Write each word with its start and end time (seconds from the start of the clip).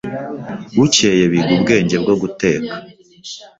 Bukeye 0.77 1.23
biga 1.33 1.51
ubwenge 1.57 1.95
bwo 2.03 2.15
guteka 2.21 2.73